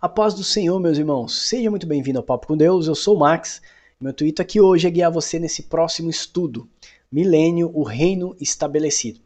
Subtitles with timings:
[0.00, 1.46] A paz do Senhor, meus irmãos.
[1.46, 2.86] Seja muito bem-vindo ao Papo com Deus.
[2.86, 3.60] Eu sou o Max.
[4.00, 6.66] Meu intuito aqui hoje é guiar você nesse próximo estudo,
[7.12, 9.20] Milênio, o Reino Estabelecido.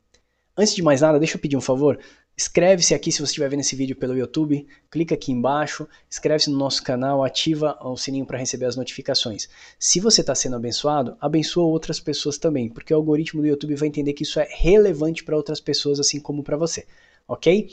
[0.56, 2.00] Antes de mais nada, deixa eu pedir um favor.
[2.36, 6.58] Inscreve-se aqui se você estiver vendo esse vídeo pelo YouTube, clica aqui embaixo, inscreve-se no
[6.58, 9.48] nosso canal, ativa o sininho para receber as notificações.
[9.78, 13.86] Se você está sendo abençoado, abençoa outras pessoas também, porque o algoritmo do YouTube vai
[13.86, 16.84] entender que isso é relevante para outras pessoas, assim como para você,
[17.28, 17.70] ok?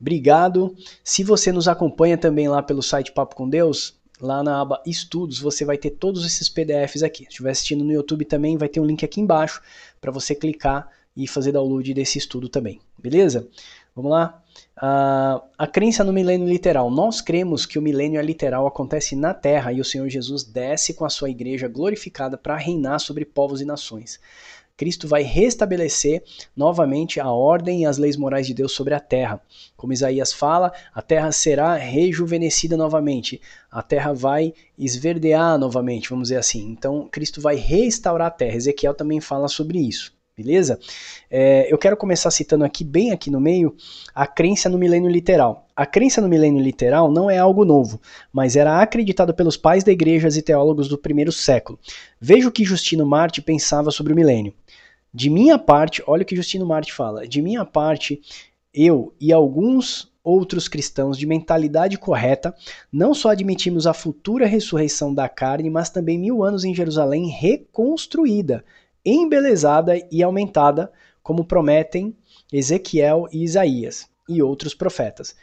[0.00, 0.74] Obrigado.
[1.02, 5.38] Se você nos acompanha também lá pelo site Papo com Deus, lá na aba Estudos,
[5.38, 7.24] você vai ter todos esses PDFs aqui.
[7.24, 9.62] Se estiver assistindo no YouTube também, vai ter um link aqui embaixo
[10.00, 13.48] para você clicar e fazer download desse estudo também, beleza?
[13.94, 14.42] Vamos lá?
[14.76, 16.90] Uh, a crença no milênio literal.
[16.90, 20.94] Nós cremos que o milênio é literal acontece na Terra e o Senhor Jesus desce
[20.94, 24.18] com a sua igreja glorificada para reinar sobre povos e nações.
[24.76, 26.24] Cristo vai restabelecer
[26.56, 29.40] novamente a ordem e as leis morais de Deus sobre a terra.
[29.76, 36.38] Como Isaías fala, a terra será rejuvenescida novamente, a terra vai esverdear novamente, vamos dizer
[36.38, 36.66] assim.
[36.70, 38.56] Então, Cristo vai restaurar a terra.
[38.56, 40.12] Ezequiel também fala sobre isso.
[40.36, 40.80] Beleza?
[41.30, 43.76] É, eu quero começar citando aqui, bem aqui no meio,
[44.12, 45.68] a crença no milênio literal.
[45.76, 48.00] A crença no milênio literal não é algo novo,
[48.32, 51.78] mas era acreditada pelos pais da igreja e teólogos do primeiro século.
[52.20, 54.52] Veja o que Justino Marte pensava sobre o milênio.
[55.14, 57.28] De minha parte, olha o que Justino Marte fala.
[57.28, 58.20] De minha parte,
[58.72, 62.52] eu e alguns outros cristãos de mentalidade correta
[62.90, 68.64] não só admitimos a futura ressurreição da carne, mas também mil anos em Jerusalém reconstruída
[69.04, 70.90] embelezada e aumentada,
[71.22, 72.16] como prometem
[72.52, 75.36] Ezequiel e Isaías e outros profetas.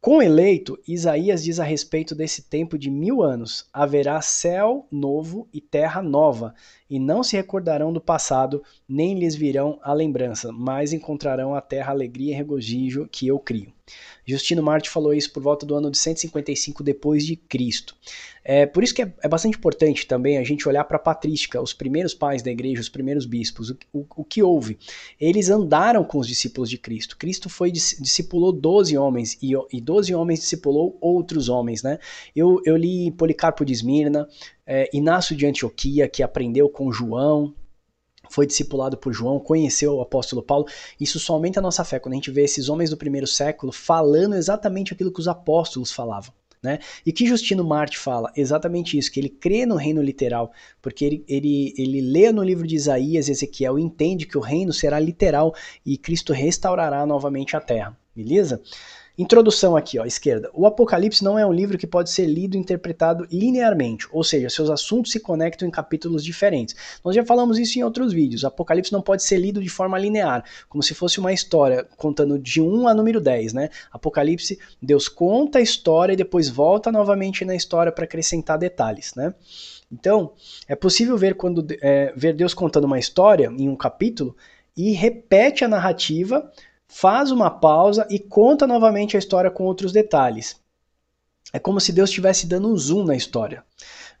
[0.00, 5.60] Com eleito, Isaías diz a respeito desse tempo de mil anos: haverá céu novo e
[5.60, 6.54] terra nova,
[6.88, 11.92] e não se recordarão do passado, nem lhes virão a lembrança, mas encontrarão a terra
[11.92, 13.72] alegria e regozijo que eu crio.
[14.26, 17.96] Justino Marte falou isso por volta do ano de 155 depois de Cristo.
[18.44, 21.60] É por isso que é, é bastante importante também a gente olhar para a patrística,
[21.60, 24.78] os primeiros pais da igreja, os primeiros bispos, o, o, o, que houve.
[25.20, 27.16] Eles andaram com os discípulos de Cristo.
[27.16, 31.98] Cristo foi discipulou 12 homens e, e 12 homens discipulou outros homens, né?
[32.34, 34.28] Eu, eu li Policarpo de Esmirna,
[34.68, 37.54] é, Inácio de Antioquia, que aprendeu com João,
[38.28, 40.66] foi discipulado por João, conheceu o apóstolo Paulo.
[41.00, 43.72] Isso só aumenta a nossa fé quando a gente vê esses homens do primeiro século
[43.72, 46.34] falando exatamente aquilo que os apóstolos falavam.
[46.62, 46.80] Né?
[47.06, 50.52] E que Justino Marte fala exatamente isso, que ele crê no reino literal,
[50.82, 54.40] porque ele, ele, ele lê no livro de Isaías e Ezequiel e entende que o
[54.40, 55.54] reino será literal
[55.86, 58.60] e Cristo restaurará novamente a terra, beleza?
[59.18, 60.48] Introdução aqui, ó, esquerda.
[60.54, 64.48] O Apocalipse não é um livro que pode ser lido e interpretado linearmente, ou seja,
[64.48, 66.76] seus assuntos se conectam em capítulos diferentes.
[67.04, 68.44] Nós já falamos isso em outros vídeos.
[68.44, 72.38] O Apocalipse não pode ser lido de forma linear, como se fosse uma história contando
[72.38, 73.70] de 1 a número 10, né?
[73.90, 79.34] Apocalipse, Deus conta a história e depois volta novamente na história para acrescentar detalhes, né?
[79.90, 80.32] Então,
[80.68, 84.36] é possível ver quando é, ver Deus contando uma história em um capítulo
[84.76, 86.52] e repete a narrativa
[86.88, 90.56] faz uma pausa e conta novamente a história com outros detalhes.
[91.52, 93.62] É como se Deus estivesse dando um zoom na história.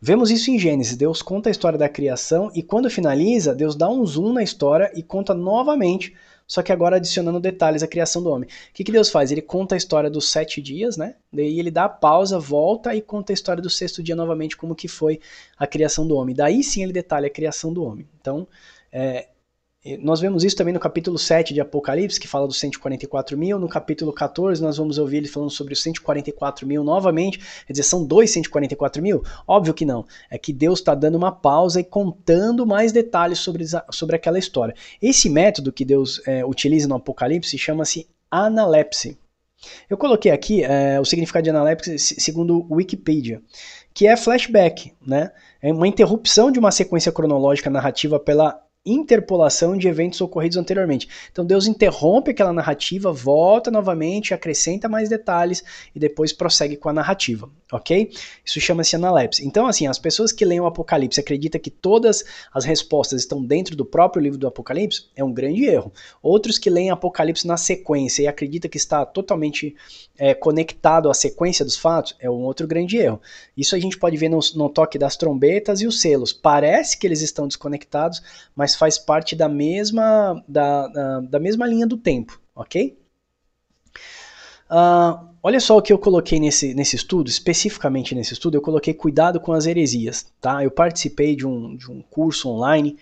[0.00, 0.96] Vemos isso em Gênesis.
[0.96, 4.92] Deus conta a história da criação e quando finaliza, Deus dá um zoom na história
[4.94, 6.14] e conta novamente,
[6.46, 8.48] só que agora adicionando detalhes à criação do homem.
[8.48, 9.30] O que, que Deus faz?
[9.30, 11.16] Ele conta a história dos sete dias, né?
[11.32, 14.74] Daí ele dá a pausa, volta e conta a história do sexto dia novamente, como
[14.74, 15.20] que foi
[15.58, 16.34] a criação do homem.
[16.34, 18.08] Daí sim ele detalha a criação do homem.
[18.20, 18.46] Então,
[18.90, 19.28] é,
[19.96, 23.58] nós vemos isso também no capítulo 7 de Apocalipse, que fala dos 144 mil.
[23.58, 27.38] No capítulo 14, nós vamos ouvir ele falando sobre os 144 mil novamente.
[27.66, 29.22] Quer dizer, são dois 144 mil?
[29.46, 30.04] Óbvio que não.
[30.30, 34.74] É que Deus está dando uma pausa e contando mais detalhes sobre, sobre aquela história.
[35.00, 39.16] Esse método que Deus é, utiliza no Apocalipse chama-se analepse.
[39.88, 43.42] Eu coloquei aqui é, o significado de analepse segundo Wikipedia,
[43.92, 45.32] que é flashback, né?
[45.60, 51.08] É uma interrupção de uma sequência cronológica narrativa pela interpolação de eventos ocorridos anteriormente.
[51.30, 55.62] Então Deus interrompe aquela narrativa, volta novamente, acrescenta mais detalhes
[55.94, 58.10] e depois prossegue com a narrativa, ok?
[58.44, 59.46] Isso chama-se analepse.
[59.46, 63.76] Então, assim, as pessoas que leem o Apocalipse acreditam que todas as respostas estão dentro
[63.76, 65.92] do próprio livro do Apocalipse, é um grande erro.
[66.22, 69.74] Outros que leem Apocalipse na sequência e acreditam que está totalmente
[70.16, 73.20] é, conectado à sequência dos fatos, é um outro grande erro.
[73.56, 76.32] Isso a gente pode ver no, no toque das trombetas e os selos.
[76.32, 78.22] Parece que eles estão desconectados,
[78.54, 82.98] mas faz parte da mesma, da, da, da mesma linha do tempo, ok?
[84.70, 88.92] Uh, olha só o que eu coloquei nesse, nesse estudo, especificamente nesse estudo, eu coloquei
[88.92, 90.62] cuidado com as heresias, tá?
[90.62, 92.98] Eu participei de um, de um curso online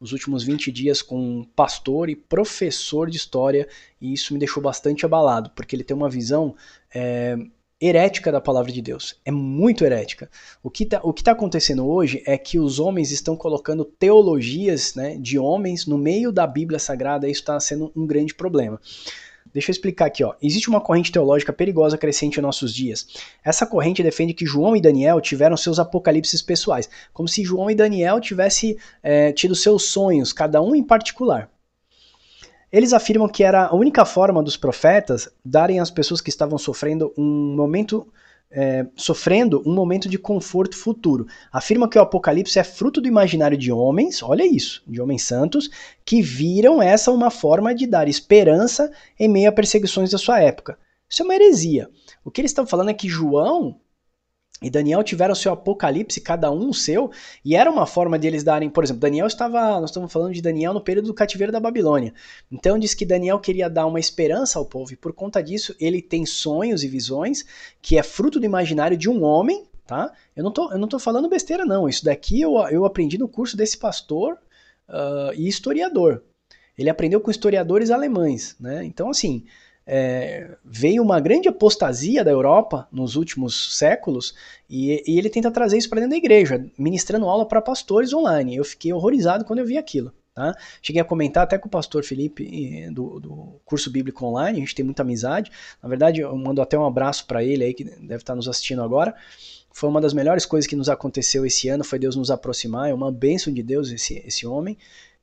[0.00, 3.68] nos últimos 20 dias com um pastor e professor de história,
[4.00, 6.56] e isso me deixou bastante abalado, porque ele tem uma visão
[6.94, 7.36] é,
[7.80, 9.18] herética da palavra de Deus.
[9.24, 10.30] É muito herética.
[10.62, 15.38] O que está tá acontecendo hoje é que os homens estão colocando teologias né, de
[15.38, 18.78] homens no meio da Bíblia Sagrada e isso está sendo um grande problema.
[19.52, 20.34] Deixa eu explicar aqui, ó.
[20.40, 23.06] Existe uma corrente teológica perigosa crescente em nossos dias.
[23.44, 27.74] Essa corrente defende que João e Daniel tiveram seus apocalipses pessoais, como se João e
[27.74, 31.50] Daniel tivessem é, tido seus sonhos, cada um em particular.
[32.72, 37.12] Eles afirmam que era a única forma dos profetas darem às pessoas que estavam sofrendo
[37.16, 38.06] um momento
[38.50, 41.26] é, sofrendo um momento de conforto futuro.
[41.52, 45.70] Afirma que o Apocalipse é fruto do imaginário de homens, olha isso, de homens santos,
[46.04, 50.76] que viram essa uma forma de dar esperança em meio a perseguições da sua época.
[51.08, 51.88] Isso é uma heresia.
[52.24, 53.76] O que eles estão falando é que João
[54.62, 57.10] e Daniel tiveram seu apocalipse, cada um o seu,
[57.42, 60.42] e era uma forma de eles darem, por exemplo, Daniel estava, nós estamos falando de
[60.42, 62.12] Daniel no período do cativeiro da Babilônia.
[62.52, 66.02] Então diz que Daniel queria dar uma esperança ao povo, e por conta disso ele
[66.02, 67.44] tem sonhos e visões,
[67.80, 70.12] que é fruto do imaginário de um homem, tá?
[70.36, 73.28] Eu não tô, eu não tô falando besteira não, isso daqui eu, eu aprendi no
[73.28, 74.34] curso desse pastor
[74.88, 76.22] uh, e historiador.
[76.76, 78.84] Ele aprendeu com historiadores alemães, né?
[78.84, 79.46] Então assim,
[79.92, 84.36] é, veio uma grande apostasia da Europa nos últimos séculos
[84.68, 88.54] e, e ele tenta trazer isso para dentro da igreja, ministrando aula para pastores online.
[88.54, 90.12] Eu fiquei horrorizado quando eu vi aquilo.
[90.32, 90.54] Tá?
[90.80, 94.76] Cheguei a comentar até com o pastor Felipe do, do, curso bíblico online, a gente
[94.76, 95.50] tem muita amizade.
[95.82, 98.82] Na verdade, eu mando até um abraço para ele aí, que deve estar nos assistindo
[98.82, 99.12] agora.
[99.72, 102.94] Foi uma das melhores coisas que nos aconteceu esse ano, foi Deus nos aproximar, é
[102.94, 104.78] uma bênção de Deus esse, esse homem.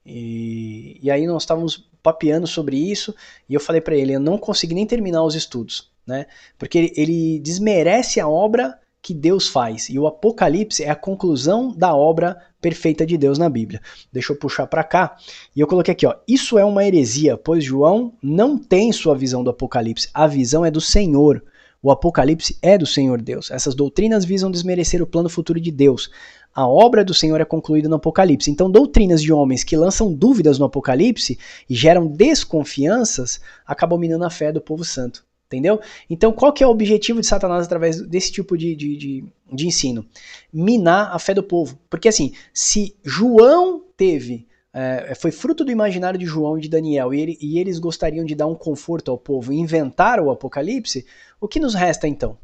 [0.08, 3.14] E, e aí nós estávamos papeando sobre isso
[3.50, 6.26] e eu falei para ele, eu não consegui nem terminar os estudos, né?
[6.58, 9.90] Porque ele, ele desmerece a obra que Deus faz.
[9.90, 13.82] E o Apocalipse é a conclusão da obra perfeita de Deus na Bíblia.
[14.12, 15.16] Deixa eu puxar para cá.
[15.56, 16.16] E eu coloquei aqui, ó.
[16.28, 20.10] Isso é uma heresia, pois João não tem sua visão do Apocalipse.
[20.14, 21.44] A visão é do Senhor.
[21.82, 23.52] O Apocalipse é do Senhor Deus.
[23.52, 26.10] Essas doutrinas visam desmerecer o plano futuro de Deus.
[26.58, 28.50] A obra do Senhor é concluída no Apocalipse.
[28.50, 31.38] Então, doutrinas de homens que lançam dúvidas no Apocalipse
[31.70, 35.24] e geram desconfianças acabam minando a fé do povo santo.
[35.46, 35.80] Entendeu?
[36.10, 39.68] Então, qual que é o objetivo de Satanás através desse tipo de, de, de, de
[39.68, 40.04] ensino?
[40.52, 41.78] Minar a fé do povo.
[41.92, 47.14] Porque assim, se João teve é, foi fruto do imaginário de João e de Daniel,
[47.14, 51.06] e, ele, e, eles gostariam de dar um conforto ao povo inventar o Apocalipse,
[51.40, 52.36] o que nos resta então?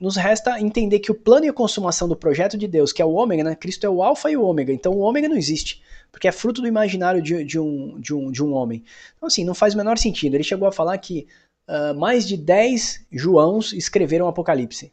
[0.00, 3.04] Nos resta entender que o plano e a consumação do projeto de Deus, que é
[3.04, 3.54] o ômega, né?
[3.54, 6.60] Cristo é o alfa e o ômega, então o ômega não existe, porque é fruto
[6.60, 8.82] do imaginário de, de, um, de, um, de um homem.
[9.16, 10.34] Então assim, não faz o menor sentido.
[10.34, 11.26] Ele chegou a falar que
[11.68, 14.92] uh, mais de 10 Joãos escreveram o Apocalipse.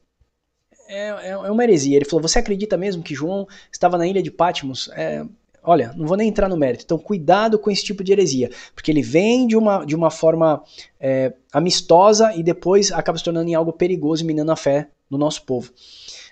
[0.88, 1.95] É, é, é, uma heresia.
[1.95, 4.90] Ele falou: Você acredita mesmo que João estava na ilha de Patmos?
[4.94, 5.24] É,
[5.63, 8.89] Olha, não vou nem entrar no mérito, então cuidado com esse tipo de heresia, porque
[8.89, 10.63] ele vem de uma, de uma forma
[11.00, 15.17] é, amistosa e depois acaba se tornando em algo perigoso e minando a fé no
[15.17, 15.71] nosso povo.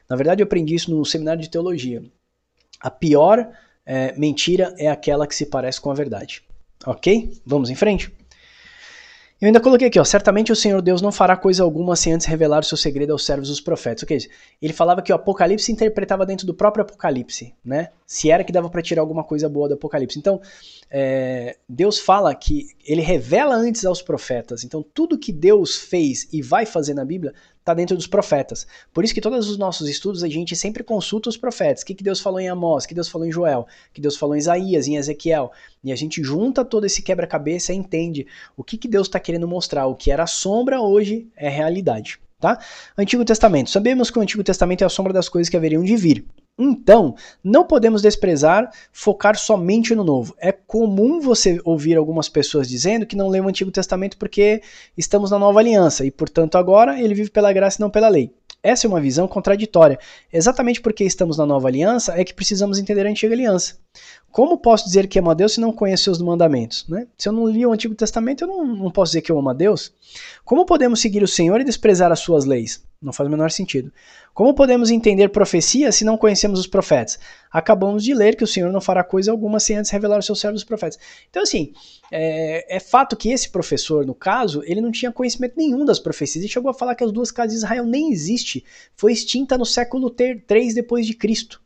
[0.09, 2.01] Na verdade, eu aprendi isso no seminário de teologia.
[2.79, 3.49] A pior
[3.85, 6.43] é, mentira é aquela que se parece com a verdade.
[6.85, 7.33] Ok?
[7.45, 8.11] Vamos em frente?
[9.39, 12.25] Eu ainda coloquei aqui, ó, certamente o Senhor Deus não fará coisa alguma sem antes
[12.25, 14.01] revelar o seu segredo aos servos dos profetas.
[14.01, 14.17] O que é?
[14.59, 17.89] Ele falava que o Apocalipse se interpretava dentro do próprio Apocalipse, né?
[18.03, 20.17] Se era que dava para tirar alguma coisa boa do Apocalipse.
[20.17, 20.41] Então,
[20.89, 24.63] é, Deus fala que ele revela antes aos profetas.
[24.63, 27.31] Então, tudo que Deus fez e vai fazer na Bíblia
[27.67, 28.65] está dentro dos profetas.
[28.93, 31.83] Por isso que todos os nossos estudos a gente sempre consulta os profetas.
[31.83, 33.99] O que, que Deus falou em Amós, o que Deus falou em Joel, o que
[33.99, 35.51] Deus falou em Isaías, em Ezequiel.
[35.83, 38.25] E a gente junta todo esse quebra-cabeça e entende
[38.55, 39.85] o que, que Deus está querendo mostrar.
[39.87, 42.19] O que era sombra hoje é realidade.
[42.39, 42.59] Tá?
[42.97, 43.69] Antigo Testamento.
[43.69, 46.25] Sabemos que o Antigo Testamento é a sombra das coisas que haveriam de vir.
[46.57, 50.35] Então, não podemos desprezar, focar somente no novo.
[50.39, 54.63] É comum você ouvir algumas pessoas dizendo que não lê o Antigo Testamento porque
[54.97, 58.33] estamos na nova aliança e, portanto, agora ele vive pela graça e não pela lei.
[58.63, 59.99] Essa é uma visão contraditória.
[60.33, 63.77] Exatamente porque estamos na nova aliança é que precisamos entender a antiga aliança.
[64.31, 66.87] Como posso dizer que amo a Deus se não conheço seus mandamentos?
[66.87, 67.07] Né?
[67.17, 69.49] Se eu não li o Antigo Testamento, eu não, não posso dizer que eu amo
[69.49, 69.93] a Deus.
[70.43, 72.83] Como podemos seguir o Senhor e desprezar as suas leis?
[73.01, 73.91] Não faz o menor sentido.
[74.33, 77.19] Como podemos entender profecia se não conhecemos os profetas?
[77.51, 80.39] Acabamos de ler que o Senhor não fará coisa alguma sem antes revelar os seus
[80.39, 80.97] servos os profetas.
[81.29, 81.73] Então, assim,
[82.11, 86.43] é, é, fato que esse professor, no caso, ele não tinha conhecimento nenhum das profecias
[86.43, 88.65] e chegou a falar que as duas casas de Israel nem existe.
[88.95, 91.61] Foi extinta no século 3 depois de Cristo,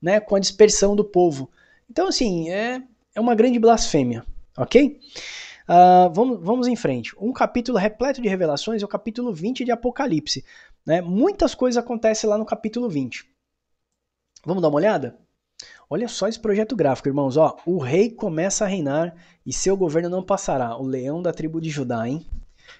[0.00, 1.50] né, com a dispersão do povo.
[1.90, 2.80] Então, assim, é,
[3.14, 4.24] é uma grande blasfêmia,
[4.56, 5.00] ok?
[5.68, 7.12] Uh, vamos, vamos em frente.
[7.20, 10.44] Um capítulo repleto de revelações é o capítulo 20 de Apocalipse.
[10.84, 11.00] Né?
[11.00, 13.28] Muitas coisas acontecem lá no capítulo 20.
[14.44, 15.18] Vamos dar uma olhada?
[15.90, 17.36] Olha só esse projeto gráfico, irmãos.
[17.36, 20.76] Ó, o rei começa a reinar e seu governo não passará.
[20.76, 22.24] O leão da tribo de Judá, hein?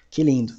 [0.09, 0.53] Que lindo.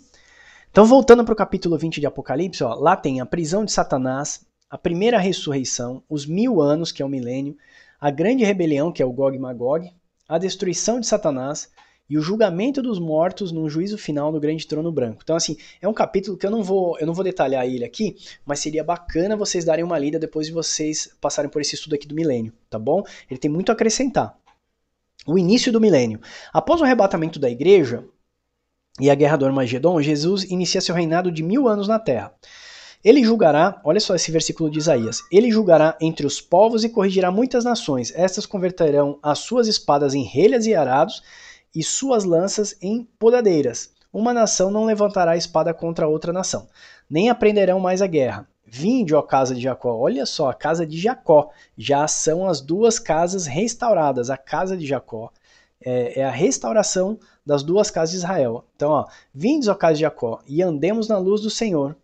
[0.71, 4.47] Então, voltando para o capítulo 20 de Apocalipse, ó, lá tem a prisão de Satanás,
[4.69, 7.57] a primeira ressurreição, os mil anos, que é o milênio,
[7.99, 9.91] a grande rebelião, que é o Gog e Magog,
[10.29, 11.71] a destruição de Satanás
[12.09, 15.21] e o julgamento dos mortos num juízo final no grande trono branco.
[15.23, 18.17] Então, assim, é um capítulo que eu não vou, eu não vou detalhar ele aqui,
[18.47, 22.07] mas seria bacana vocês darem uma lida depois de vocês passarem por esse estudo aqui
[22.07, 23.03] do milênio, tá bom?
[23.31, 24.39] Ele tem muito a acrescentar.
[25.27, 26.21] O início do milênio.
[26.53, 28.05] Após o arrebatamento da igreja,
[29.01, 32.33] e a guerra do Armagedon, Jesus inicia seu reinado de mil anos na terra.
[33.05, 37.31] Ele julgará, olha só esse versículo de Isaías: ele julgará entre os povos e corrigirá
[37.31, 38.13] muitas nações.
[38.17, 41.23] Estas converterão as suas espadas em relhas e arados
[41.75, 43.93] e suas lanças em podadeiras.
[44.13, 46.67] Uma nação não levantará espada contra outra nação,
[47.09, 48.49] nem aprenderão mais a guerra.
[48.71, 49.97] Vinde, ó casa de Jacó.
[49.97, 51.51] Olha só, a casa de Jacó.
[51.77, 54.29] Já são as duas casas restauradas.
[54.29, 55.33] A casa de Jacó
[55.81, 58.65] é, é a restauração das duas casas de Israel.
[58.77, 61.97] Então, ó, vindes, ó casa de Jacó, e andemos na luz do Senhor.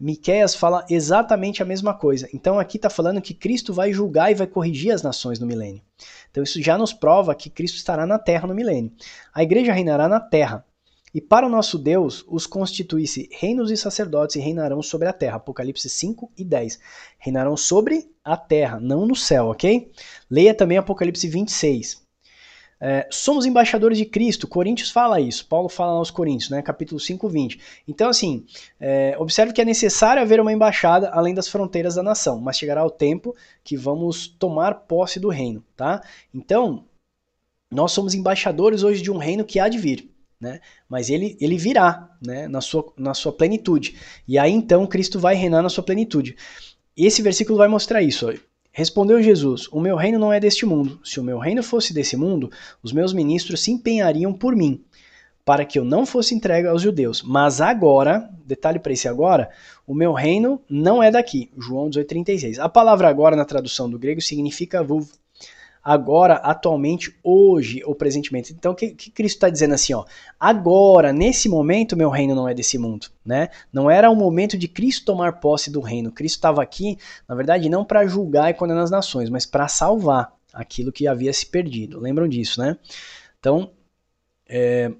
[0.00, 2.26] Miqueias fala exatamente a mesma coisa.
[2.32, 5.82] Então aqui está falando que Cristo vai julgar e vai corrigir as nações no milênio.
[6.30, 8.90] Então isso já nos prova que Cristo estará na terra no milênio.
[9.34, 10.64] A igreja reinará na terra.
[11.12, 15.36] E para o nosso Deus, os constitui-se reinos e sacerdotes e reinarão sobre a terra.
[15.36, 16.78] Apocalipse 5 e 10.
[17.18, 19.90] Reinarão sobre a terra, não no céu, ok?
[20.30, 22.00] Leia também Apocalipse 26.
[22.80, 27.28] É, somos embaixadores de Cristo, Coríntios fala isso, Paulo fala aos Coríntios, né, capítulo 5,
[27.28, 27.60] 20.
[27.86, 28.46] Então, assim,
[28.80, 32.84] é, observe que é necessário haver uma embaixada além das fronteiras da nação, mas chegará
[32.84, 36.02] o tempo que vamos tomar posse do reino, tá?
[36.32, 36.86] Então,
[37.70, 40.10] nós somos embaixadores hoje de um reino que há de vir.
[40.40, 40.58] Né?
[40.88, 42.48] Mas ele, ele virá né?
[42.48, 43.96] na, sua, na sua plenitude.
[44.26, 46.34] E aí então Cristo vai reinar na sua plenitude.
[46.96, 48.26] Esse versículo vai mostrar isso.
[48.72, 51.00] Respondeu Jesus: O meu reino não é deste mundo.
[51.04, 52.50] Se o meu reino fosse desse mundo,
[52.82, 54.84] os meus ministros se empenhariam por mim,
[55.44, 57.22] para que eu não fosse entregue aos judeus.
[57.22, 59.50] Mas agora, detalhe para esse agora,
[59.86, 61.50] o meu reino não é daqui.
[61.58, 62.58] João 18,36.
[62.58, 64.84] A palavra agora na tradução do grego significa
[65.82, 68.52] agora, atualmente, hoje ou presentemente.
[68.52, 69.94] Então, o que, que Cristo está dizendo assim?
[69.94, 70.04] Ó,
[70.38, 73.08] agora, nesse momento, meu reino não é desse mundo.
[73.24, 73.48] Né?
[73.72, 76.12] Não era o momento de Cristo tomar posse do reino.
[76.12, 80.32] Cristo estava aqui, na verdade, não para julgar e condenar as nações, mas para salvar
[80.52, 82.00] aquilo que havia se perdido.
[82.00, 82.76] Lembram disso, né?
[83.38, 83.70] Então,
[84.48, 84.92] é,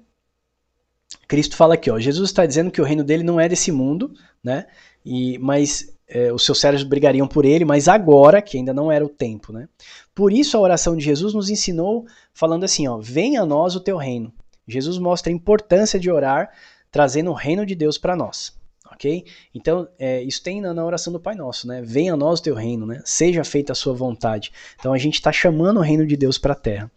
[1.27, 4.13] Cristo fala aqui, ó, Jesus está dizendo que o reino dele não é desse mundo,
[4.43, 4.67] né?
[5.05, 9.03] E, mas é, os seus servos brigariam por ele, mas agora, que ainda não era
[9.03, 9.67] o tempo, né?
[10.13, 13.79] Por isso a oração de Jesus nos ensinou falando assim, ó, venha a nós o
[13.79, 14.31] teu reino.
[14.67, 16.51] Jesus mostra a importância de orar,
[16.91, 18.60] trazendo o reino de Deus para nós
[18.91, 19.25] ok?
[19.53, 21.81] Então, é, isso tem na, oração do Pai Nosso, né?
[21.83, 23.01] Venha a nós o teu reino, né?
[23.05, 24.51] Seja feita a sua vontade.
[24.79, 26.91] Então, a gente está chamando o reino de Deus para a terra.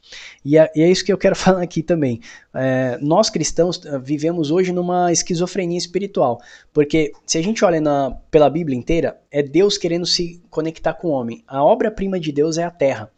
[0.44, 2.20] E é, e é, isso que eu quero falar aqui também.
[2.54, 6.40] É, nós cristãos eh, vivemos hoje numa esquizofrenia espiritual,
[6.72, 11.08] porque se a gente olha na, pela Bíblia inteira, é Deus querendo se conectar com
[11.08, 11.42] o homem.
[11.46, 13.10] A obra-prima de Deus é a terra.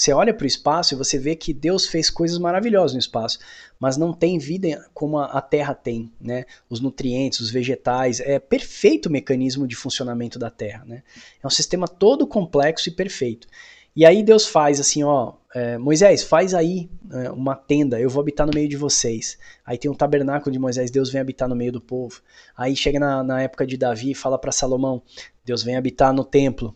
[0.00, 3.38] Você olha para o espaço e você vê que Deus fez coisas maravilhosas no espaço,
[3.78, 6.46] mas não tem vida como a Terra tem, né?
[6.70, 11.02] Os nutrientes, os vegetais, é perfeito o mecanismo de funcionamento da Terra, né?
[11.42, 13.46] É um sistema todo complexo e perfeito.
[13.94, 18.22] E aí Deus faz assim, ó, é, Moisés, faz aí é, uma tenda, eu vou
[18.22, 19.36] habitar no meio de vocês.
[19.66, 22.22] Aí tem um tabernáculo de Moisés, Deus vem habitar no meio do povo.
[22.56, 25.02] Aí chega na, na época de Davi, fala para Salomão,
[25.44, 26.74] Deus vem habitar no templo.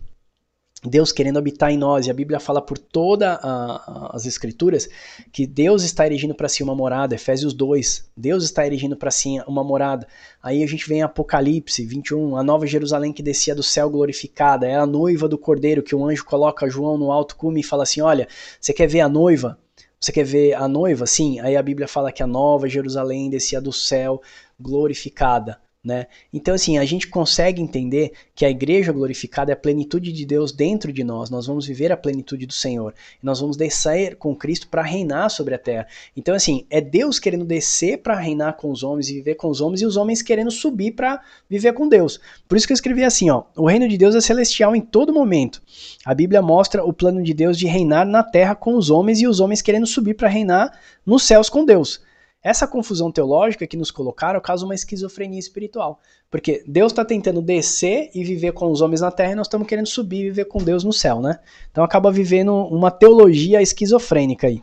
[0.89, 4.89] Deus querendo habitar em nós, e a Bíblia fala por todas as escrituras
[5.33, 9.41] que Deus está erigindo para si uma morada, Efésios 2, Deus está erigindo para si
[9.47, 10.07] uma morada.
[10.43, 14.67] Aí a gente vem em Apocalipse 21, a nova Jerusalém que descia do céu glorificada,
[14.67, 17.85] é a noiva do cordeiro que o anjo coloca João no alto cume e fala
[17.85, 18.29] assim: Olha,
[18.61, 19.59] você quer ver a noiva?
[20.05, 21.07] Você quer ver a noiva?
[21.07, 21.41] Sim.
[21.41, 24.21] Aí a Bíblia fala que a nova Jerusalém descia do céu
[24.61, 25.59] glorificada.
[25.85, 26.07] Né?
[26.33, 30.51] Então, assim, a gente consegue entender que a igreja glorificada é a plenitude de Deus
[30.51, 31.29] dentro de nós.
[31.29, 32.95] Nós vamos viver a plenitude do Senhor.
[33.23, 35.87] Nós vamos descer com Cristo para reinar sobre a terra.
[36.17, 39.61] Então, assim, é Deus querendo descer para reinar com os homens e viver com os
[39.61, 42.19] homens, e os homens querendo subir para viver com Deus.
[42.49, 45.13] Por isso que eu escrevi assim: ó, o reino de Deus é celestial em todo
[45.13, 45.61] momento.
[46.03, 49.27] A Bíblia mostra o plano de Deus de reinar na terra com os homens e
[49.27, 50.73] os homens querendo subir para reinar
[51.05, 52.01] nos céus com Deus.
[52.45, 55.99] Essa confusão teológica que nos colocaram causa uma esquizofrenia espiritual.
[56.31, 59.67] Porque Deus está tentando descer e viver com os homens na terra e nós estamos
[59.67, 61.41] querendo subir e viver com Deus no céu, né?
[61.71, 64.63] Então acaba vivendo uma teologia esquizofrênica aí.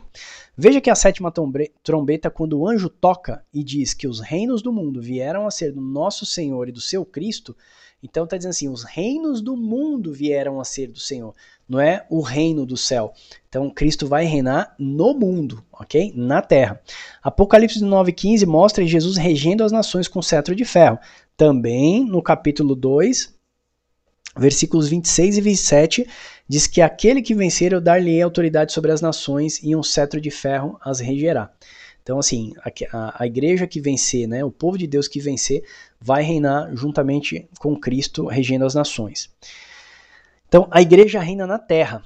[0.56, 1.32] Veja que a sétima
[1.82, 5.72] trombeta, quando o anjo toca e diz que os reinos do mundo vieram a ser
[5.72, 7.56] do nosso Senhor e do seu Cristo,
[8.02, 11.34] então está dizendo assim: os reinos do mundo vieram a ser do Senhor.
[11.72, 13.14] Não é o reino do céu.
[13.48, 16.12] Então Cristo vai reinar no mundo, ok?
[16.14, 16.78] Na terra.
[17.22, 20.98] Apocalipse 9,15 mostra Jesus regendo as nações com cetro de ferro.
[21.34, 23.34] Também no capítulo 2,
[24.36, 26.06] versículos 26 e 27,
[26.46, 30.30] diz que aquele que vencer eu dar-lhe autoridade sobre as nações e um cetro de
[30.30, 31.50] ferro as regerá.
[32.02, 32.52] Então, assim,
[32.92, 35.62] a, a, igreja que vencer, né, o povo de Deus que vencer,
[36.00, 39.30] vai reinar juntamente com Cristo, regendo as nações.
[40.52, 42.02] Então, a igreja reina na terra.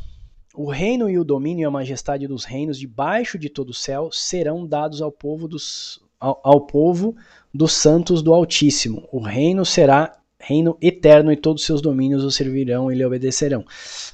[0.54, 4.08] O reino e o domínio e a majestade dos reinos debaixo de todo o céu
[4.12, 7.16] serão dados ao povo dos, ao, ao povo
[7.52, 9.08] dos santos do Altíssimo.
[9.10, 13.64] O reino será reino eterno e todos os seus domínios o servirão e lhe obedecerão.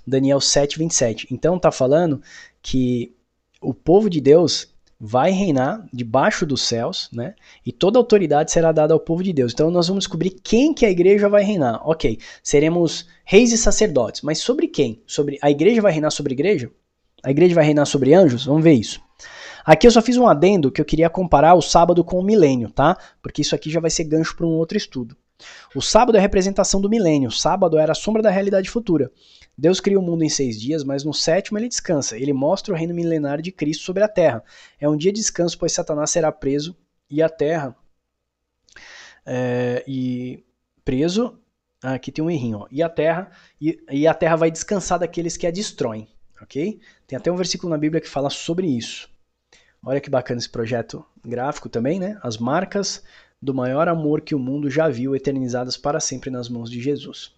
[0.07, 1.27] Daniel 7, 27.
[1.31, 2.23] Então está falando
[2.63, 3.15] que
[3.61, 4.72] o povo de Deus
[5.05, 7.35] vai reinar debaixo dos céus, né?
[7.67, 9.53] E toda autoridade será dada ao povo de Deus.
[9.53, 11.81] Então nós vamos descobrir quem que a igreja vai reinar.
[11.85, 15.03] Ok, seremos reis e sacerdotes, mas sobre quem?
[15.05, 16.71] Sobre a igreja vai reinar sobre a igreja?
[17.21, 18.45] A igreja vai reinar sobre anjos?
[18.45, 19.01] Vamos ver isso.
[19.65, 22.71] Aqui eu só fiz um adendo que eu queria comparar o sábado com o milênio,
[22.71, 22.97] tá?
[23.21, 25.17] Porque isso aqui já vai ser gancho para um outro estudo.
[25.75, 27.29] O sábado é a representação do milênio.
[27.29, 29.11] O sábado era a sombra da realidade futura.
[29.57, 32.17] Deus cria o mundo em seis dias, mas no sétimo ele descansa.
[32.17, 34.43] Ele mostra o reino milenário de Cristo sobre a terra.
[34.81, 36.77] É um dia de descanso, pois Satanás será preso
[37.11, 37.77] e a terra.
[39.27, 40.45] É, e
[40.85, 41.39] preso.
[41.83, 42.67] Aqui tem um errinho, ó.
[42.71, 43.31] E a terra.
[43.61, 46.09] E, e a terra vai descansar daqueles que a destroem.
[46.41, 46.81] Ok?
[47.07, 49.09] Tem até um versículo na Bíblia que fala sobre isso.
[49.85, 52.19] Olha que bacana esse projeto gráfico também, né?
[52.23, 53.03] As marcas
[53.41, 57.35] do maior amor que o mundo já viu eternizadas para sempre nas mãos de Jesus.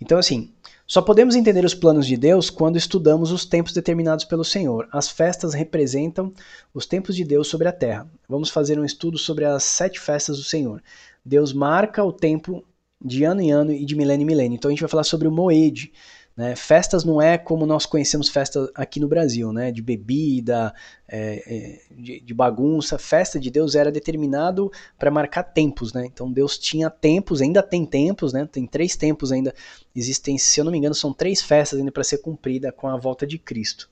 [0.00, 0.50] Então, assim,
[0.86, 4.88] só podemos entender os planos de Deus quando estudamos os tempos determinados pelo Senhor.
[4.92, 6.32] As festas representam
[6.74, 8.06] os tempos de Deus sobre a terra.
[8.28, 10.82] Vamos fazer um estudo sobre as sete festas do Senhor.
[11.24, 12.64] Deus marca o tempo
[13.04, 14.56] de ano em ano e de milênio em milênio.
[14.56, 15.92] Então a gente vai falar sobre o Moed,
[16.36, 16.56] né?
[16.56, 19.70] Festas não é como nós conhecemos festas aqui no Brasil, né?
[19.70, 20.74] de bebida,
[21.06, 22.98] é, é, de, de, bagunça.
[22.98, 25.92] Festa de Deus era determinado para marcar tempos.
[25.92, 26.06] Né?
[26.06, 28.48] Então Deus tinha tempos, ainda tem tempos, né?
[28.50, 29.54] tem três tempos ainda.
[29.94, 32.96] Existem, se eu não me engano, são três festas ainda para ser cumprida com a
[32.96, 33.90] volta de Cristo.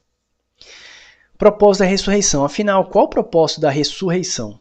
[1.37, 2.45] Propósito da ressurreição.
[2.45, 4.59] Afinal, qual o propósito da ressurreição?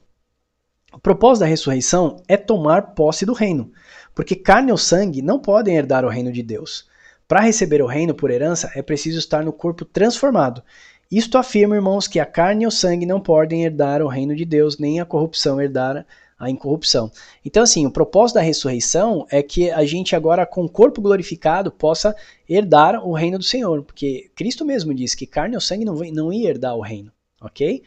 [0.92, 3.72] O propósito da ressurreição é tomar posse do reino,
[4.16, 6.90] porque carne ou sangue não podem herdar o reino de Deus.
[7.30, 10.64] Para receber o reino por herança, é preciso estar no corpo transformado.
[11.12, 14.44] Isto afirma, irmãos, que a carne e o sangue não podem herdar o reino de
[14.44, 16.08] Deus, nem a corrupção herdar
[16.40, 17.12] a incorrupção.
[17.46, 21.70] Então, assim, o propósito da ressurreição é que a gente agora, com o corpo glorificado,
[21.72, 22.16] possa
[22.50, 26.34] herdar o reino do Senhor, porque Cristo mesmo disse que carne ou sangue não, não
[26.34, 27.84] ia herdar o reino, ok?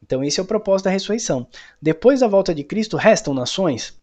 [0.00, 1.48] Então, esse é o propósito da ressurreição.
[1.82, 4.00] Depois da volta de Cristo, restam nações?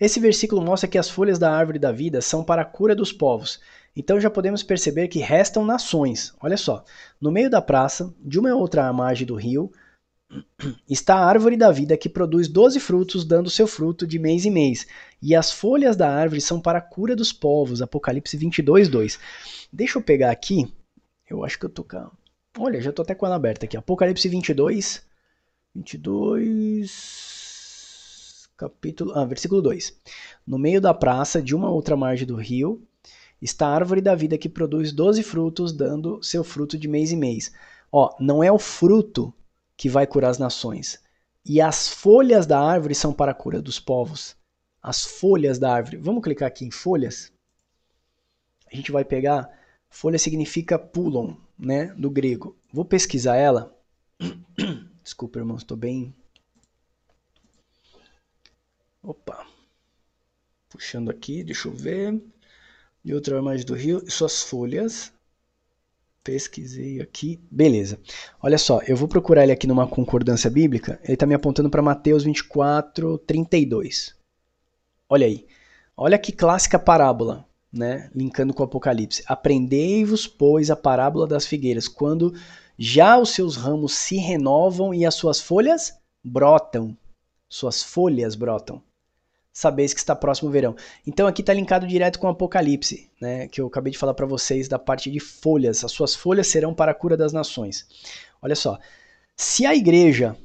[0.00, 3.12] Esse versículo mostra que as folhas da árvore da vida são para a cura dos
[3.12, 3.60] povos.
[3.96, 6.34] Então já podemos perceber que restam nações.
[6.40, 6.84] Olha só,
[7.20, 9.72] no meio da praça, de uma outra margem do rio,
[10.88, 14.50] está a árvore da vida que produz doze frutos, dando seu fruto de mês em
[14.50, 14.86] mês.
[15.22, 17.80] E as folhas da árvore são para a cura dos povos.
[17.80, 19.18] Apocalipse 22, 2.
[19.72, 20.70] Deixa eu pegar aqui.
[21.28, 22.10] Eu acho que eu tô com.
[22.58, 23.76] Olha, já tô até com ela aberta aqui.
[23.78, 25.02] Apocalipse 22.
[25.74, 27.35] 22
[28.56, 29.96] capítulo, ah, versículo 2.
[30.46, 32.82] No meio da praça, de uma outra margem do rio,
[33.40, 37.16] está a árvore da vida que produz doze frutos, dando seu fruto de mês em
[37.16, 37.52] mês.
[37.92, 39.32] Ó, não é o fruto
[39.76, 40.98] que vai curar as nações.
[41.44, 44.34] E as folhas da árvore são para a cura dos povos.
[44.82, 45.96] As folhas da árvore.
[45.98, 47.32] Vamos clicar aqui em folhas?
[48.72, 49.48] A gente vai pegar.
[49.88, 51.86] Folha significa pulon, né?
[51.96, 52.56] Do grego.
[52.72, 53.72] Vou pesquisar ela.
[55.04, 56.12] Desculpa, irmãos, estou bem
[59.06, 59.46] Opa.
[60.68, 62.20] Puxando aqui, deixa eu ver.
[63.04, 65.12] De outra imagem do rio, suas folhas.
[66.24, 67.38] Pesquisei aqui.
[67.48, 68.00] Beleza.
[68.42, 70.98] Olha só, eu vou procurar ele aqui numa concordância bíblica.
[71.04, 74.12] Ele está me apontando para Mateus 24, 32.
[75.08, 75.46] Olha aí.
[75.96, 78.10] Olha que clássica parábola, né?
[78.12, 79.22] Linkando com o Apocalipse.
[79.28, 82.34] Aprendei-vos, pois, a parábola das figueiras, quando
[82.76, 86.98] já os seus ramos se renovam e as suas folhas brotam.
[87.48, 88.82] Suas folhas brotam
[89.56, 90.76] sabeis que está próximo o verão.
[91.06, 94.26] Então aqui está linkado direto com o Apocalipse, né, que eu acabei de falar para
[94.26, 95.82] vocês da parte de folhas.
[95.82, 97.86] As suas folhas serão para a cura das nações.
[98.42, 98.78] Olha só,
[99.34, 100.36] se a igreja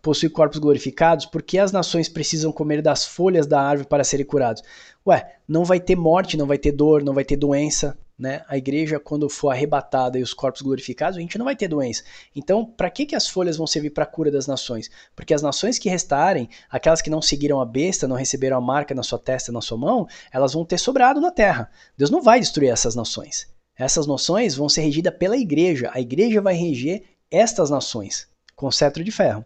[0.00, 4.24] possui corpos glorificados, por que as nações precisam comer das folhas da árvore para serem
[4.24, 4.62] curados?
[5.04, 8.44] Ué, não vai ter morte, não vai ter dor, não vai ter doença, né?
[8.46, 12.04] A igreja, quando for arrebatada e os corpos glorificados, a gente não vai ter doença.
[12.36, 14.90] Então, para que, que as folhas vão servir para a cura das nações?
[15.16, 18.94] Porque as nações que restarem, aquelas que não seguiram a besta, não receberam a marca
[18.94, 21.70] na sua testa, na sua mão, elas vão ter sobrado na terra.
[21.96, 23.48] Deus não vai destruir essas nações.
[23.74, 25.90] Essas noções vão ser regidas pela igreja.
[25.94, 29.42] A igreja vai reger estas nações com cetro de ferro.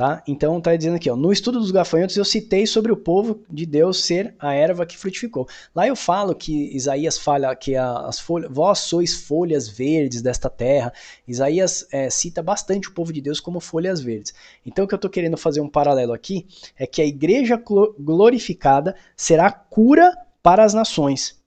[0.00, 0.22] Tá?
[0.26, 3.66] Então está dizendo aqui, ó, no estudo dos gafanhotos eu citei sobre o povo de
[3.66, 5.46] Deus ser a erva que frutificou.
[5.74, 10.90] Lá eu falo que Isaías fala que as folhas, vós sois folhas verdes desta terra.
[11.28, 14.32] Isaías é, cita bastante o povo de Deus como folhas verdes.
[14.64, 16.46] Então o que eu estou querendo fazer um paralelo aqui
[16.78, 17.62] é que a igreja
[17.98, 21.39] glorificada será cura para as nações.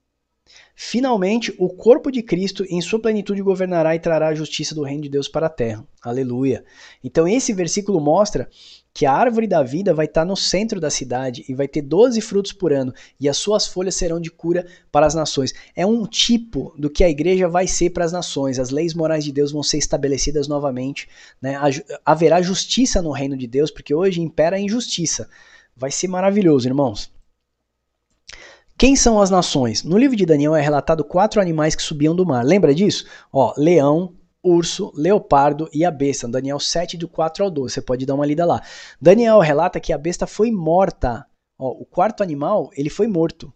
[0.76, 5.04] Finalmente, o corpo de Cristo em sua plenitude governará e trará a justiça do reino
[5.04, 5.86] de Deus para a terra.
[6.02, 6.64] Aleluia.
[7.02, 8.48] Então, esse versículo mostra
[8.92, 12.20] que a árvore da vida vai estar no centro da cidade e vai ter 12
[12.20, 15.54] frutos por ano, e as suas folhas serão de cura para as nações.
[15.76, 18.58] É um tipo do que a igreja vai ser para as nações.
[18.58, 21.08] As leis morais de Deus vão ser estabelecidas novamente.
[21.40, 21.54] Né?
[22.04, 25.28] Haverá justiça no reino de Deus, porque hoje impera a injustiça.
[25.76, 27.13] Vai ser maravilhoso, irmãos.
[28.76, 29.84] Quem são as nações?
[29.84, 32.44] No livro de Daniel é relatado quatro animais que subiam do mar.
[32.44, 33.06] Lembra disso?
[33.32, 36.26] Ó, leão, urso, leopardo e a besta.
[36.26, 37.74] Daniel 7, do 4 ao 12.
[37.74, 38.60] Você pode dar uma lida lá.
[39.00, 41.24] Daniel relata que a besta foi morta.
[41.56, 43.52] Ó, o quarto animal, ele foi morto.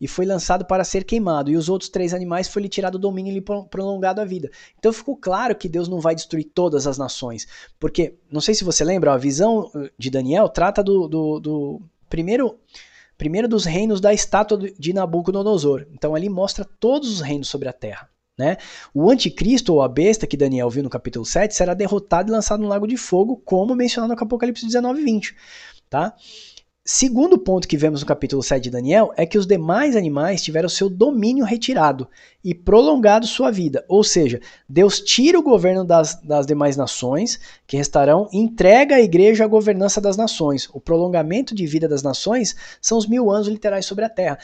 [0.00, 1.50] E foi lançado para ser queimado.
[1.50, 4.50] E os outros três animais foi lhe tirado o domínio e lhe prolongado a vida.
[4.78, 7.46] Então ficou claro que Deus não vai destruir todas as nações.
[7.78, 12.58] Porque, não sei se você lembra, a visão de Daniel trata do, do, do primeiro
[13.16, 15.86] primeiro dos reinos da estátua de Nabucodonosor.
[15.92, 18.08] Então ali mostra todos os reinos sobre a terra.
[18.38, 18.58] Né?
[18.92, 22.62] O anticristo ou a besta que Daniel viu no capítulo 7 será derrotado e lançado
[22.62, 25.36] no lago de fogo, como mencionado no Apocalipse 19 e 20.
[25.88, 26.14] Tá?
[26.88, 30.68] Segundo ponto que vemos no capítulo 7 de Daniel é que os demais animais tiveram
[30.68, 32.06] seu domínio retirado
[32.44, 33.84] e prolongado sua vida.
[33.88, 39.00] Ou seja, Deus tira o governo das, das demais nações que restarão e entrega à
[39.00, 40.68] igreja a governança das nações.
[40.72, 44.38] O prolongamento de vida das nações são os mil anos literais sobre a terra.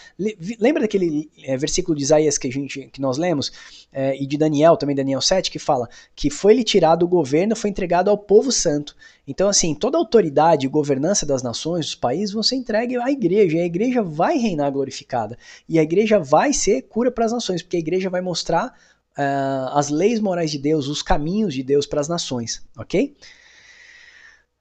[0.58, 3.52] Lembra daquele é, versículo de Isaías que, a gente, que nós lemos?
[3.92, 7.70] É, e de Daniel, também Daniel 7, que fala que foi-lhe tirado o governo, foi
[7.70, 8.96] entregado ao povo santo.
[9.26, 13.10] Então, assim, toda a autoridade e governança das nações, dos países, vão ser entregue à
[13.10, 15.38] igreja, e a igreja vai reinar glorificada.
[15.68, 18.74] E a igreja vai ser cura para as nações, porque a igreja vai mostrar
[19.16, 23.16] uh, as leis morais de Deus, os caminhos de Deus para as nações, ok?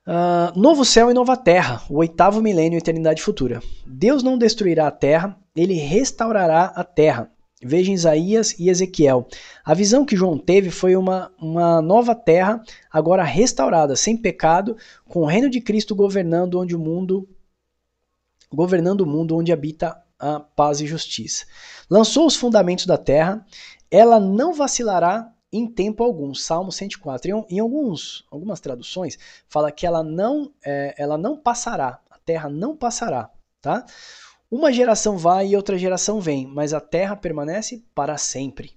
[0.05, 3.61] Uh, novo céu e nova terra, o oitavo milênio e eternidade futura.
[3.85, 7.31] Deus não destruirá a terra, ele restaurará a terra.
[7.63, 9.27] Veja Isaías e Ezequiel.
[9.63, 14.75] A visão que João teve foi uma, uma nova terra, agora restaurada, sem pecado,
[15.07, 17.27] com o reino de Cristo governando onde o mundo
[18.53, 21.45] governando o mundo onde habita a paz e justiça.
[21.89, 23.45] Lançou os fundamentos da terra,
[23.89, 26.33] ela não vacilará em tempo algum.
[26.33, 27.29] Salmo 104.
[27.29, 32.49] Em, em alguns, algumas traduções, fala que ela não, é, ela não passará, a terra
[32.49, 33.29] não passará,
[33.61, 33.85] tá?
[34.51, 38.71] Uma geração vai e outra geração vem, mas a terra permanece para sempre.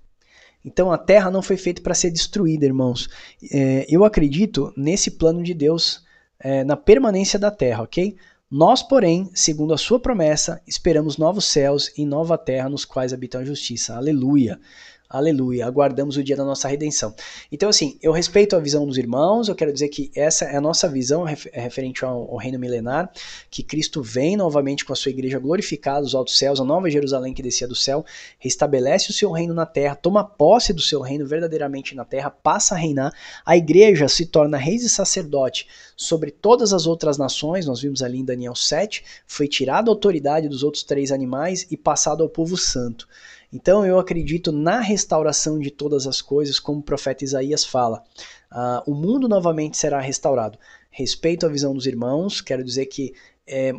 [0.64, 3.08] Então a terra não foi feita para ser destruída, irmãos.
[3.50, 6.04] É, eu acredito nesse plano de Deus,
[6.38, 8.16] é, na permanência da terra, ok?
[8.48, 13.38] Nós, porém, segundo a sua promessa, esperamos novos céus e nova terra nos quais habita
[13.38, 13.96] a justiça.
[13.96, 14.60] Aleluia.
[15.08, 17.14] Aleluia, aguardamos o dia da nossa redenção.
[17.52, 20.60] Então, assim, eu respeito a visão dos irmãos, eu quero dizer que essa é a
[20.62, 23.12] nossa visão é referente ao, ao, reino milenar,
[23.50, 27.34] que Cristo vem novamente com a sua igreja glorificada, os altos céus, a nova Jerusalém
[27.34, 28.04] que descia do céu,
[28.38, 32.74] restabelece o seu reino na terra, toma posse do seu reino verdadeiramente na terra, passa
[32.74, 33.12] a reinar,
[33.44, 38.18] a igreja se torna reis e sacerdote sobre todas as outras nações, nós vimos ali
[38.18, 42.56] em Daniel 7, foi tirada a autoridade dos outros três animais e passado ao povo
[42.56, 43.06] santo.
[43.54, 48.02] Então eu acredito na restauração de todas as coisas, como o profeta Isaías fala.
[48.50, 50.58] Uh, o mundo novamente será restaurado.
[50.90, 53.14] Respeito a visão dos irmãos, quero dizer que
[53.46, 53.72] é,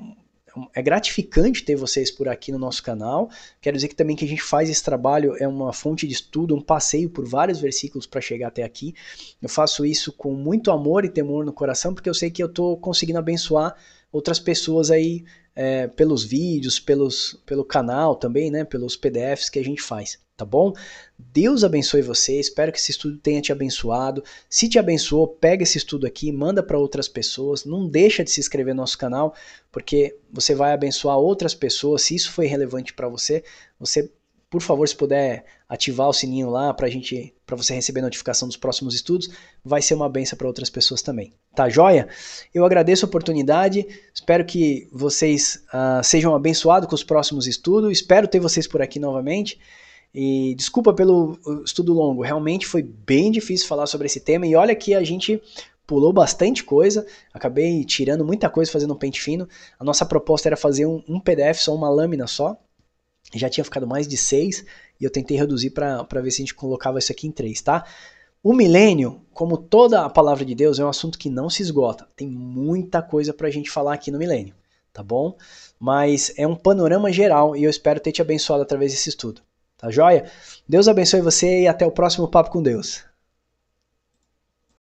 [0.73, 3.29] é gratificante ter vocês por aqui no nosso canal.
[3.59, 6.55] Quero dizer que também que a gente faz esse trabalho é uma fonte de estudo,
[6.55, 8.95] um passeio por vários versículos para chegar até aqui.
[9.41, 12.47] Eu faço isso com muito amor e temor no coração, porque eu sei que eu
[12.47, 13.75] estou conseguindo abençoar
[14.09, 19.63] outras pessoas aí é, pelos vídeos, pelos, pelo canal também, né, pelos PDFs que a
[19.63, 20.73] gente faz, tá bom?
[21.17, 24.23] Deus abençoe você, espero que esse estudo tenha te abençoado.
[24.49, 28.41] Se te abençoou, pega esse estudo aqui, manda para outras pessoas, não deixa de se
[28.41, 29.33] inscrever no nosso canal,
[29.71, 32.01] porque você vai abençoar outras pessoas.
[32.01, 33.43] Se isso foi relevante para você,
[33.79, 34.11] você
[34.49, 35.43] por favor, se puder
[35.75, 39.29] ativar o sininho lá para gente, para você receber notificação dos próximos estudos,
[39.63, 41.33] vai ser uma benção para outras pessoas também.
[41.53, 42.07] Tá joia?
[42.53, 48.27] Eu agradeço a oportunidade, espero que vocês uh, sejam abençoados com os próximos estudos, espero
[48.27, 49.59] ter vocês por aqui novamente.
[50.17, 54.47] E desculpa pelo estudo longo, realmente foi bem difícil falar sobre esse tema.
[54.47, 55.41] E olha que a gente
[55.85, 59.47] pulou bastante coisa, acabei tirando muita coisa fazendo um pente fino.
[59.77, 62.57] A nossa proposta era fazer um, um PDF, só uma lâmina só,
[63.33, 64.65] Já tinha ficado mais de seis
[64.99, 67.85] e eu tentei reduzir para ver se a gente colocava isso aqui em três, tá?
[68.43, 72.07] O milênio, como toda a palavra de Deus, é um assunto que não se esgota.
[72.15, 74.53] Tem muita coisa para a gente falar aqui no milênio,
[74.93, 75.35] tá bom?
[75.79, 79.41] Mas é um panorama geral e eu espero ter te abençoado através desse estudo.
[79.77, 80.29] Tá joia?
[80.69, 83.03] Deus abençoe você e até o próximo Papo com Deus.